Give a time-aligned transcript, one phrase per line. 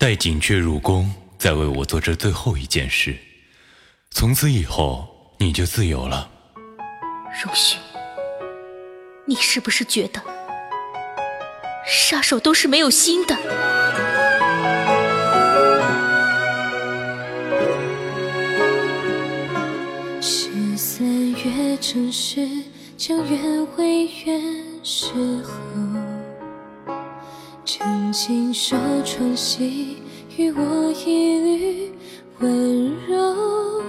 [0.00, 3.14] 待锦雀入宫，再为我做这最后一件事。
[4.10, 6.26] 从此以后，你就自由了。
[7.44, 7.78] 荣勋，
[9.26, 10.18] 你是不是觉得
[11.86, 13.36] 杀手都是没有心的？
[20.22, 20.48] 十
[20.78, 22.48] 三月正是，
[22.96, 25.12] 将愿为愿时
[25.44, 25.52] 候，
[27.64, 29.98] 真情手窗隙，
[30.36, 31.92] 与我一缕
[32.40, 33.82] 温柔，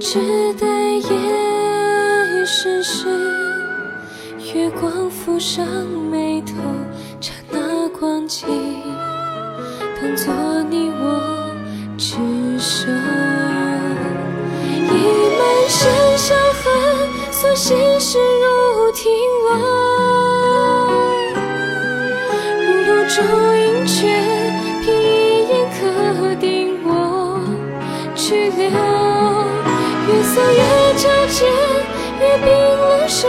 [0.00, 3.08] 只待夜深时，
[4.54, 5.66] 月光浮上
[6.10, 6.54] 眉头，
[7.20, 8.46] 刹那光景，
[10.00, 10.32] 当作
[10.70, 11.54] 你我
[11.98, 12.16] 执
[12.58, 12.86] 手。
[14.78, 14.96] 一
[15.38, 19.12] 满身伤痕，所心事如听
[19.50, 19.83] 闻。
[23.16, 24.08] 如露珠映却，
[24.82, 27.40] 凭一眼刻定我
[28.16, 28.64] 去留。
[30.08, 30.58] 月色越
[30.96, 31.46] 皎洁，
[32.18, 33.22] 越冰冷霜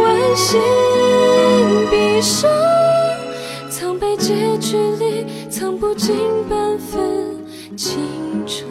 [0.00, 0.58] 万心
[1.90, 2.48] 闭收。
[3.68, 6.16] 苍白结局里，藏不尽
[6.48, 7.44] 半分
[7.76, 8.64] 情愁。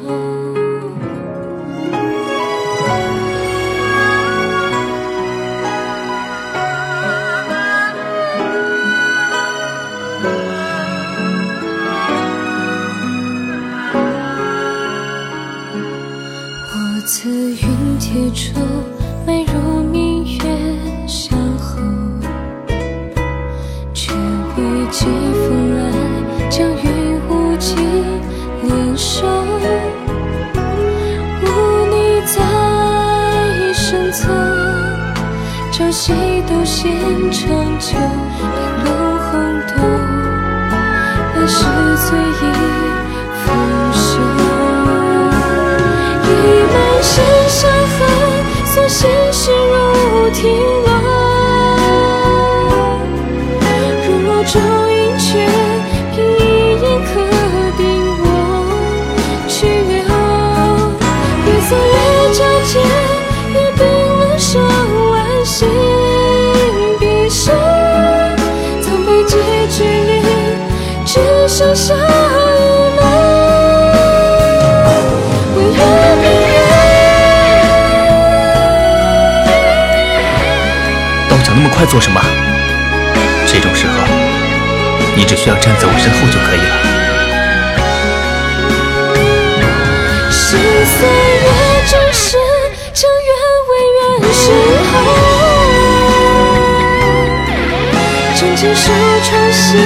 [17.05, 18.59] 我自云铁柱，
[19.27, 20.39] 埋入明月
[21.07, 21.79] 相候，
[23.93, 24.11] 却
[24.57, 25.83] 为寄风来，
[26.49, 27.77] 将与无尽
[28.63, 29.27] 联手。
[31.43, 31.45] 无
[31.91, 31.93] 你
[32.25, 32.41] 在
[33.71, 34.33] 身侧，
[35.71, 36.11] 朝夕
[36.49, 36.91] 都献
[37.31, 37.47] 长
[37.79, 37.99] 久，
[38.55, 38.89] 莲笼
[39.19, 39.31] 红
[39.67, 39.73] 豆，
[41.35, 41.61] 来世
[41.97, 42.41] 醉意
[50.35, 50.51] 如听
[50.83, 50.87] 闻。
[54.05, 54.59] 如露珠
[54.91, 55.47] 映却，
[56.13, 56.41] 凭一
[56.81, 57.11] 眼可
[57.77, 57.81] 定
[58.19, 58.23] 我
[59.47, 59.93] 去留。
[61.45, 61.95] 月色越
[62.33, 62.73] 皎洁，
[63.53, 63.81] 越冰
[64.19, 64.51] 冷霜
[65.11, 65.13] 万
[65.45, 65.57] 心
[66.99, 67.43] 闭收。
[68.81, 69.33] 苍白结
[69.69, 70.11] 局里，
[71.05, 71.13] 只
[71.47, 71.95] 剩下
[81.55, 82.21] 那么快做什么？
[83.47, 83.93] 这种时候，
[85.15, 86.75] 你只需要站在我身后就可以了。
[90.29, 91.47] 十三月
[91.87, 92.37] 正时，
[92.91, 93.29] 将愿
[93.69, 94.51] 为愿时
[94.91, 94.93] 候。
[98.35, 98.91] 真情手
[99.23, 99.84] 窗隙，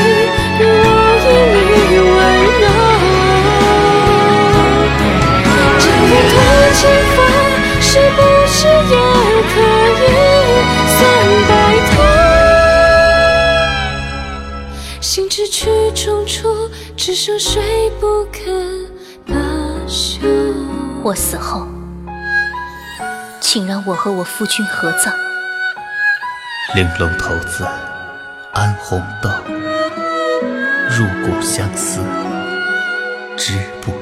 [15.01, 15.65] 心之曲
[15.95, 18.85] 中处，只剩谁不肯
[19.25, 19.33] 罢
[19.87, 20.19] 休。
[21.01, 21.65] 我死后，
[23.39, 25.13] 请让我和我夫君合葬。
[26.75, 27.65] 玲珑骰子，
[28.51, 29.29] 安红豆，
[30.89, 32.01] 入骨相思，
[33.37, 33.93] 知不